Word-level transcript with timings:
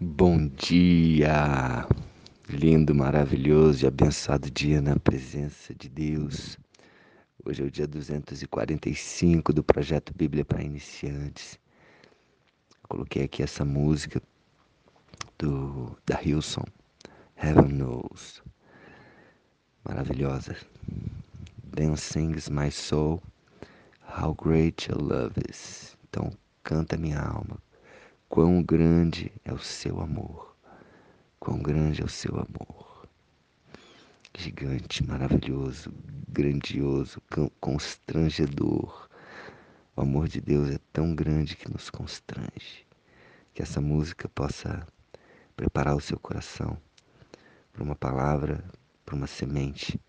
Bom 0.00 0.48
dia! 0.48 1.86
Lindo, 2.48 2.92
maravilhoso 2.92 3.84
e 3.84 3.86
abençoado 3.86 4.50
dia 4.50 4.80
na 4.80 4.98
presença 4.98 5.72
de 5.72 5.88
Deus. 5.88 6.58
Hoje 7.44 7.62
é 7.62 7.64
o 7.64 7.70
dia 7.70 7.86
245 7.86 9.52
do 9.52 9.62
projeto 9.62 10.12
Bíblia 10.12 10.44
para 10.44 10.64
Iniciantes. 10.64 11.60
Coloquei 12.88 13.22
aqui 13.22 13.40
essa 13.40 13.64
música 13.64 14.20
do 15.38 15.96
da 16.04 16.20
Hilson, 16.20 16.64
Heaven 17.36 17.68
Knows. 17.68 18.42
Maravilhosa. 19.84 20.56
Then 21.72 21.94
sings 21.94 22.48
my 22.48 22.68
soul, 22.68 23.22
how 24.00 24.34
great 24.34 24.90
your 24.90 25.00
love 25.00 25.34
is. 25.48 25.96
Então, 26.08 26.32
canta 26.64 26.96
minha 26.96 27.20
alma 27.20 27.62
Quão 28.28 28.62
grande 28.62 29.30
é 29.44 29.52
o 29.52 29.58
seu 29.58 30.00
amor, 30.00 30.56
quão 31.38 31.62
grande 31.62 32.02
é 32.02 32.04
o 32.04 32.08
seu 32.08 32.32
amor. 32.34 33.08
Gigante, 34.36 35.06
maravilhoso, 35.06 35.92
grandioso, 36.28 37.22
constrangedor. 37.60 39.08
O 39.94 40.00
amor 40.00 40.26
de 40.26 40.40
Deus 40.40 40.70
é 40.70 40.78
tão 40.92 41.14
grande 41.14 41.54
que 41.56 41.70
nos 41.70 41.88
constrange. 41.90 42.84
Que 43.52 43.62
essa 43.62 43.80
música 43.80 44.28
possa 44.28 44.84
preparar 45.54 45.94
o 45.94 46.00
seu 46.00 46.18
coração 46.18 46.76
para 47.72 47.84
uma 47.84 47.94
palavra, 47.94 48.64
para 49.04 49.14
uma 49.14 49.28
semente 49.28 50.00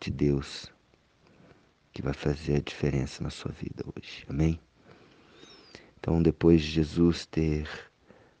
de 0.00 0.10
Deus 0.10 0.72
que 1.92 2.00
vai 2.00 2.14
fazer 2.14 2.56
a 2.56 2.60
diferença 2.60 3.22
na 3.22 3.28
sua 3.28 3.52
vida 3.52 3.84
hoje. 3.94 4.24
Amém? 4.28 4.58
Então, 6.00 6.22
depois 6.22 6.62
de 6.62 6.68
Jesus 6.68 7.26
ter 7.26 7.68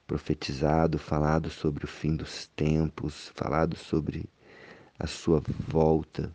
profetizado, 0.06 0.98
falado 0.98 1.50
sobre 1.50 1.84
o 1.84 1.88
fim 1.88 2.16
dos 2.16 2.48
tempos, 2.56 3.30
falado 3.34 3.76
sobre 3.76 4.24
a 4.98 5.06
sua 5.06 5.42
volta, 5.68 6.34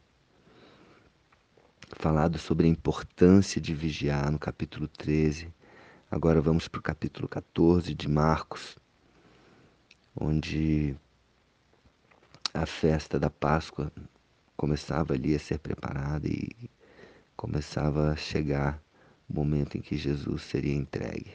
falado 1.97 2.37
sobre 2.37 2.67
a 2.67 2.69
importância 2.69 3.59
de 3.59 3.73
vigiar 3.73 4.31
no 4.31 4.37
capítulo 4.37 4.87
13. 4.87 5.51
Agora 6.11 6.39
vamos 6.39 6.67
para 6.67 6.79
o 6.79 6.83
capítulo 6.83 7.27
14 7.27 7.95
de 7.95 8.07
Marcos, 8.07 8.77
onde 10.15 10.95
a 12.53 12.67
festa 12.67 13.19
da 13.19 13.31
Páscoa 13.31 13.91
começava 14.55 15.15
ali 15.15 15.33
a 15.33 15.39
ser 15.39 15.57
preparada 15.57 16.27
e 16.27 16.69
começava 17.35 18.11
a 18.11 18.15
chegar 18.15 18.84
o 19.29 19.33
momento 19.33 19.77
em 19.77 19.81
que 19.81 19.97
Jesus 19.97 20.43
seria 20.43 20.73
entregue. 20.73 21.31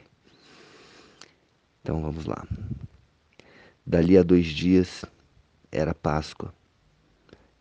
Então 1.81 2.01
vamos 2.01 2.25
lá. 2.25 2.45
Dali 3.85 4.17
a 4.17 4.23
dois 4.23 4.45
dias 4.47 5.03
era 5.71 5.93
Páscoa 5.93 6.53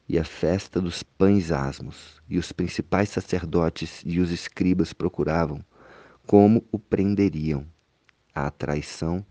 e 0.09 0.19
a 0.19 0.25
festa 0.25 0.81
dos 0.81 1.05
pães 1.05 1.53
asmos, 1.53 2.21
e 2.29 2.37
os 2.37 2.51
principais 2.51 3.11
sacerdotes 3.11 4.03
e 4.05 4.19
os 4.19 4.33
escribas 4.33 4.93
procuravam 4.93 5.65
como 6.27 6.65
o 6.73 6.81
prenderiam 6.81 7.65
à 8.35 8.51
traição 8.51 9.25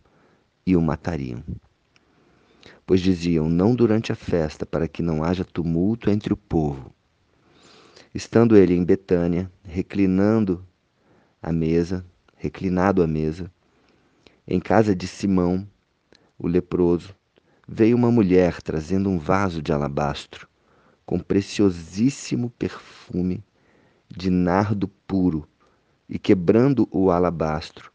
e 0.65 0.77
o 0.77 0.81
matariam. 0.81 1.43
Pois 2.85 3.01
diziam: 3.01 3.49
Não 3.49 3.75
durante 3.75 4.13
a 4.13 4.15
festa, 4.15 4.65
para 4.65 4.87
que 4.87 5.03
não 5.03 5.21
haja 5.21 5.43
tumulto 5.43 6.09
entre 6.09 6.31
o 6.31 6.37
povo. 6.37 6.95
Estando 8.15 8.55
ele 8.55 8.73
em 8.73 8.83
Betânia, 8.85 9.51
reclinando 9.63 10.65
à 11.41 11.51
mesa, 11.51 12.05
reclinado 12.35 13.01
à 13.01 13.07
mesa, 13.07 13.51
em 14.47 14.59
casa 14.59 14.95
de 14.95 15.07
Simão, 15.07 15.67
o 16.37 16.47
leproso, 16.47 17.15
veio 17.67 17.95
uma 17.95 18.11
mulher 18.11 18.61
trazendo 18.61 19.09
um 19.09 19.17
vaso 19.19 19.61
de 19.61 19.71
alabastro 19.71 20.47
com 21.05 21.19
preciosíssimo 21.19 22.49
perfume 22.51 23.43
de 24.09 24.29
nardo 24.29 24.87
puro 25.07 25.47
e 26.07 26.17
quebrando 26.17 26.87
o 26.91 27.11
alabastro, 27.11 27.91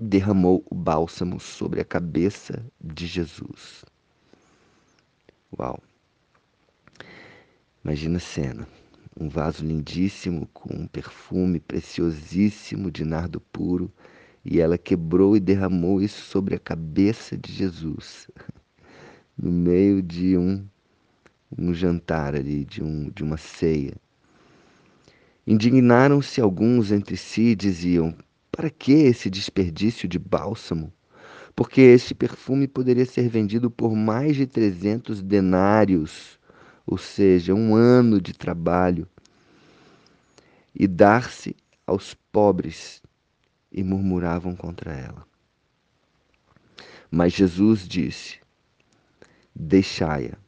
derramou 0.00 0.64
o 0.70 0.74
bálsamo 0.74 1.40
sobre 1.40 1.80
a 1.80 1.84
cabeça 1.84 2.64
de 2.80 3.06
Jesus. 3.06 3.84
Uau! 5.58 5.80
Imagina 7.84 8.18
a 8.18 8.20
cena 8.20 8.68
um 9.20 9.28
vaso 9.28 9.66
lindíssimo 9.66 10.48
com 10.52 10.72
um 10.72 10.86
perfume 10.86 11.58
preciosíssimo 11.58 12.90
de 12.90 13.04
nardo 13.04 13.40
puro, 13.40 13.92
e 14.44 14.60
ela 14.60 14.78
quebrou 14.78 15.36
e 15.36 15.40
derramou 15.40 16.00
isso 16.00 16.22
sobre 16.22 16.54
a 16.54 16.58
cabeça 16.58 17.36
de 17.36 17.52
Jesus, 17.52 18.30
no 19.36 19.50
meio 19.50 20.00
de 20.00 20.38
um, 20.38 20.64
um 21.58 21.74
jantar 21.74 22.36
ali, 22.36 22.64
de, 22.64 22.82
um, 22.82 23.10
de 23.10 23.24
uma 23.24 23.36
ceia. 23.36 23.96
Indignaram-se 25.44 26.40
alguns 26.40 26.92
entre 26.92 27.16
si 27.16 27.48
e 27.48 27.56
diziam: 27.56 28.14
Para 28.52 28.70
que 28.70 28.92
esse 28.92 29.28
desperdício 29.28 30.08
de 30.08 30.18
bálsamo? 30.18 30.92
Porque 31.56 31.80
esse 31.80 32.14
perfume 32.14 32.68
poderia 32.68 33.04
ser 33.04 33.28
vendido 33.28 33.68
por 33.68 33.96
mais 33.96 34.36
de 34.36 34.46
trezentos 34.46 35.20
denários 35.20 36.37
ou 36.90 36.96
seja, 36.96 37.54
um 37.54 37.74
ano 37.74 38.18
de 38.18 38.32
trabalho, 38.32 39.06
e 40.74 40.86
dar-se 40.86 41.54
aos 41.86 42.14
pobres, 42.32 43.02
e 43.70 43.82
murmuravam 43.84 44.56
contra 44.56 44.94
ela. 44.94 45.26
Mas 47.10 47.34
Jesus 47.34 47.86
disse: 47.86 48.40
Deixai-a, 49.54 50.38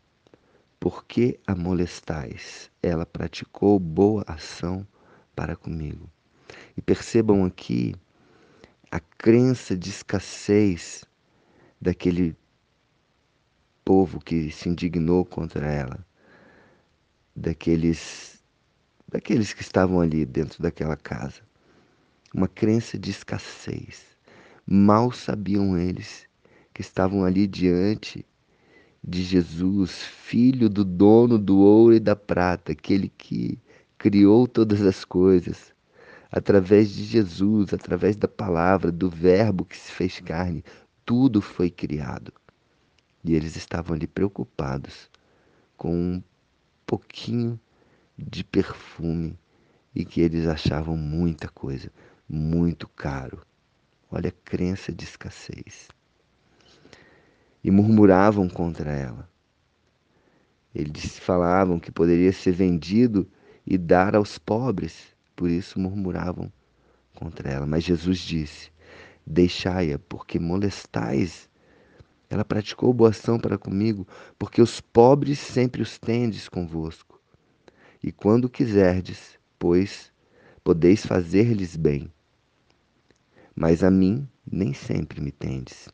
porque 0.78 1.38
a 1.46 1.54
molestais? 1.54 2.70
Ela 2.82 3.04
praticou 3.04 3.78
boa 3.78 4.24
ação 4.26 4.86
para 5.36 5.54
comigo. 5.54 6.08
E 6.74 6.80
percebam 6.80 7.44
aqui 7.44 7.94
a 8.90 8.98
crença 8.98 9.76
de 9.76 9.90
escassez 9.90 11.04
daquele 11.78 12.34
povo 13.84 14.18
que 14.18 14.50
se 14.50 14.70
indignou 14.70 15.22
contra 15.26 15.70
ela 15.70 16.09
daqueles 17.40 18.38
daqueles 19.08 19.52
que 19.52 19.62
estavam 19.62 20.00
ali 20.00 20.24
dentro 20.24 20.62
daquela 20.62 20.96
casa. 20.96 21.40
Uma 22.32 22.46
crença 22.46 22.96
de 22.96 23.10
escassez. 23.10 24.04
Mal 24.64 25.10
sabiam 25.10 25.76
eles 25.76 26.28
que 26.72 26.80
estavam 26.80 27.24
ali 27.24 27.46
diante 27.46 28.24
de 29.02 29.22
Jesus, 29.22 30.02
filho 30.04 30.68
do 30.68 30.84
dono 30.84 31.38
do 31.38 31.58
ouro 31.58 31.94
e 31.94 31.98
da 31.98 32.14
prata, 32.14 32.72
aquele 32.72 33.08
que 33.08 33.58
criou 33.98 34.46
todas 34.46 34.80
as 34.82 35.04
coisas. 35.04 35.72
Através 36.30 36.90
de 36.90 37.02
Jesus, 37.02 37.72
através 37.74 38.14
da 38.14 38.28
palavra, 38.28 38.92
do 38.92 39.10
Verbo 39.10 39.64
que 39.64 39.76
se 39.76 39.90
fez 39.90 40.20
carne, 40.20 40.62
tudo 41.04 41.40
foi 41.40 41.68
criado. 41.68 42.32
E 43.24 43.34
eles 43.34 43.56
estavam 43.56 43.96
ali 43.96 44.06
preocupados 44.06 45.10
com 45.76 46.22
pouquinho 46.90 47.56
de 48.18 48.42
perfume 48.42 49.38
e 49.94 50.04
que 50.04 50.20
eles 50.20 50.48
achavam 50.48 50.96
muita 50.96 51.48
coisa, 51.48 51.88
muito 52.28 52.88
caro. 52.88 53.46
Olha 54.10 54.30
a 54.30 54.44
crença 54.44 54.90
de 54.90 55.04
escassez. 55.04 55.86
E 57.62 57.70
murmuravam 57.70 58.48
contra 58.48 58.90
ela. 58.90 59.30
Eles 60.74 61.16
falavam 61.16 61.78
que 61.78 61.92
poderia 61.92 62.32
ser 62.32 62.50
vendido 62.50 63.30
e 63.64 63.78
dar 63.78 64.16
aos 64.16 64.36
pobres, 64.36 65.14
por 65.36 65.48
isso 65.48 65.78
murmuravam 65.78 66.52
contra 67.14 67.48
ela. 67.48 67.66
Mas 67.66 67.84
Jesus 67.84 68.18
disse: 68.18 68.72
Deixai-a, 69.24 69.96
porque 69.96 70.40
molestais 70.40 71.48
ela 72.30 72.44
praticou 72.44 72.94
boa 72.94 73.10
ação 73.10 73.40
para 73.40 73.58
comigo, 73.58 74.06
porque 74.38 74.62
os 74.62 74.80
pobres 74.80 75.40
sempre 75.40 75.82
os 75.82 75.98
tendes 75.98 76.48
convosco. 76.48 77.20
E 78.00 78.12
quando 78.12 78.48
quiserdes, 78.48 79.36
pois, 79.58 80.12
podeis 80.62 81.04
fazer-lhes 81.04 81.74
bem. 81.74 82.10
Mas 83.54 83.82
a 83.82 83.90
mim 83.90 84.28
nem 84.50 84.72
sempre 84.72 85.20
me 85.20 85.32
tendes. 85.32 85.88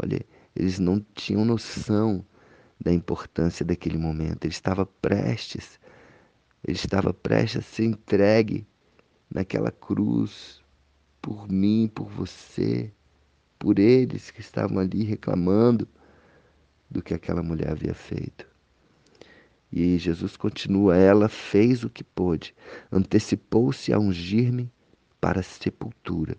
Olha, 0.00 0.24
eles 0.54 0.78
não 0.78 1.04
tinham 1.12 1.44
noção 1.44 2.24
da 2.80 2.92
importância 2.92 3.66
daquele 3.66 3.98
momento. 3.98 4.44
Ele 4.44 4.52
estava 4.52 4.86
prestes, 4.86 5.80
ele 6.64 6.76
estava 6.76 7.12
prestes 7.12 7.58
a 7.58 7.62
ser 7.62 7.84
entregue 7.84 8.64
naquela 9.28 9.72
cruz 9.72 10.62
por 11.20 11.50
mim, 11.50 11.90
por 11.92 12.08
você 12.08 12.92
por 13.60 13.78
eles 13.78 14.30
que 14.30 14.40
estavam 14.40 14.78
ali 14.78 15.04
reclamando 15.04 15.86
do 16.90 17.02
que 17.02 17.12
aquela 17.12 17.42
mulher 17.42 17.70
havia 17.70 17.94
feito. 17.94 18.48
E 19.70 19.98
Jesus 19.98 20.36
continua: 20.36 20.96
ela 20.96 21.28
fez 21.28 21.84
o 21.84 21.90
que 21.90 22.02
pôde, 22.02 22.54
antecipou-se 22.90 23.92
a 23.92 23.98
ungir-me 23.98 24.72
para 25.20 25.40
a 25.40 25.44
sepultura. 25.44 26.36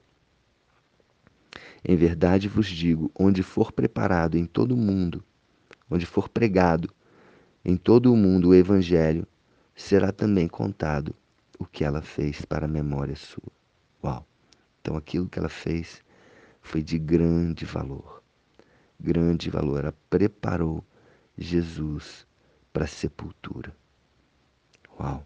Em 1.87 1.95
verdade 1.95 2.49
vos 2.49 2.67
digo: 2.67 3.11
onde 3.17 3.43
for 3.43 3.71
preparado 3.71 4.35
em 4.35 4.45
todo 4.45 4.73
o 4.73 4.77
mundo, 4.77 5.23
onde 5.89 6.07
for 6.07 6.27
pregado 6.27 6.91
em 7.63 7.77
todo 7.77 8.11
o 8.11 8.17
mundo 8.17 8.49
o 8.49 8.55
Evangelho, 8.55 9.27
será 9.75 10.11
também 10.11 10.47
contado 10.47 11.15
o 11.59 11.65
que 11.65 11.83
ela 11.83 12.01
fez 12.01 12.43
para 12.43 12.65
a 12.65 12.67
memória 12.67 13.15
sua. 13.15 13.51
Uau! 14.03 14.25
Então 14.81 14.97
aquilo 14.97 15.29
que 15.29 15.37
ela 15.37 15.47
fez 15.47 16.01
foi 16.61 16.81
de 16.81 16.97
grande 16.97 17.65
valor. 17.65 18.23
Grande 18.99 19.49
valor. 19.49 19.79
Ela 19.79 19.95
preparou 20.09 20.83
Jesus 21.37 22.25
para 22.71 22.85
a 22.85 22.87
sepultura. 22.87 23.75
Uau! 24.99 25.25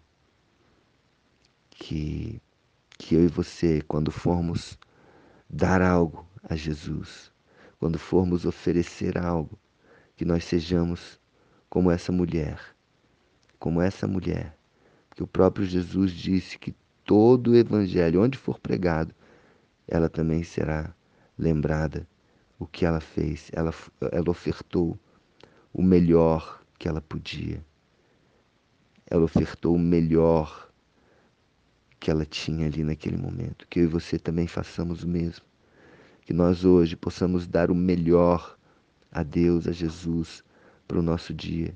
Que, 1.70 2.40
que 2.98 3.14
eu 3.14 3.24
e 3.24 3.28
você, 3.28 3.82
quando 3.82 4.10
formos 4.10 4.78
dar 5.48 5.82
algo 5.82 6.26
a 6.42 6.56
Jesus, 6.56 7.30
quando 7.78 7.98
formos 7.98 8.44
oferecer 8.44 9.18
algo, 9.18 9.58
que 10.16 10.24
nós 10.24 10.44
sejamos 10.44 11.20
como 11.68 11.90
essa 11.90 12.10
mulher, 12.10 12.58
como 13.58 13.82
essa 13.82 14.06
mulher, 14.06 14.56
que 15.14 15.22
o 15.22 15.26
próprio 15.26 15.66
Jesus 15.66 16.12
disse 16.12 16.58
que 16.58 16.74
todo 17.04 17.52
o 17.52 17.56
evangelho, 17.56 18.22
onde 18.22 18.38
for 18.38 18.58
pregado, 18.58 19.14
ela 19.86 20.08
também 20.08 20.42
será 20.42 20.94
lembrada 21.38 22.06
o 22.58 22.66
que 22.66 22.84
ela 22.84 23.00
fez. 23.00 23.50
Ela, 23.52 23.72
ela 24.12 24.30
ofertou 24.30 24.98
o 25.72 25.82
melhor 25.82 26.62
que 26.78 26.88
ela 26.88 27.00
podia. 27.00 27.64
Ela 29.08 29.24
ofertou 29.24 29.74
o 29.74 29.78
melhor 29.78 30.70
que 32.00 32.10
ela 32.10 32.24
tinha 32.24 32.66
ali 32.66 32.82
naquele 32.82 33.16
momento. 33.16 33.66
Que 33.68 33.80
eu 33.80 33.84
e 33.84 33.88
você 33.88 34.18
também 34.18 34.46
façamos 34.46 35.02
o 35.02 35.08
mesmo. 35.08 35.44
Que 36.22 36.32
nós 36.32 36.64
hoje 36.64 36.96
possamos 36.96 37.46
dar 37.46 37.70
o 37.70 37.74
melhor 37.74 38.56
a 39.12 39.22
Deus, 39.22 39.66
a 39.68 39.72
Jesus, 39.72 40.42
para 40.88 40.98
o 40.98 41.02
nosso 41.02 41.32
dia. 41.32 41.74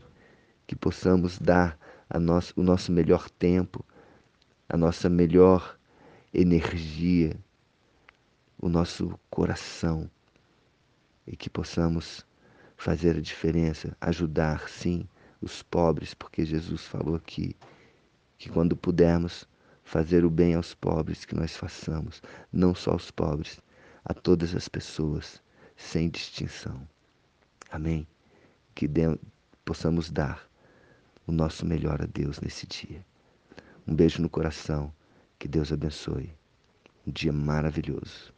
Que 0.66 0.74
possamos 0.74 1.38
dar 1.38 1.78
a 2.08 2.18
nosso, 2.18 2.52
o 2.56 2.62
nosso 2.62 2.90
melhor 2.90 3.30
tempo, 3.30 3.84
a 4.68 4.76
nossa 4.76 5.08
melhor 5.08 5.78
energia, 6.34 7.36
o 8.60 8.68
nosso 8.68 9.18
coração. 9.30 10.10
E 11.26 11.36
que 11.36 11.48
possamos 11.48 12.26
fazer 12.76 13.16
a 13.16 13.20
diferença, 13.20 13.96
ajudar, 14.00 14.68
sim, 14.68 15.08
os 15.40 15.62
pobres, 15.62 16.14
porque 16.14 16.44
Jesus 16.44 16.84
falou 16.84 17.14
aqui 17.14 17.56
que 18.38 18.48
quando 18.48 18.76
pudermos 18.76 19.46
fazer 19.84 20.24
o 20.24 20.30
bem 20.30 20.54
aos 20.54 20.74
pobres, 20.74 21.24
que 21.24 21.34
nós 21.34 21.56
façamos, 21.56 22.22
não 22.52 22.74
só 22.74 22.92
aos 22.92 23.10
pobres, 23.10 23.60
a 24.04 24.14
todas 24.14 24.54
as 24.54 24.68
pessoas, 24.68 25.42
sem 25.76 26.08
distinção. 26.08 26.88
Amém? 27.70 28.06
Que 28.74 28.88
possamos 29.64 30.10
dar 30.10 30.48
o 31.26 31.32
nosso 31.32 31.66
melhor 31.66 32.02
a 32.02 32.06
Deus 32.06 32.40
nesse 32.40 32.66
dia. 32.66 33.04
Um 33.86 33.94
beijo 33.94 34.22
no 34.22 34.28
coração. 34.28 34.92
Que 35.38 35.48
Deus 35.48 35.72
abençoe. 35.72 36.32
Um 37.06 37.10
dia 37.10 37.32
maravilhoso. 37.32 38.32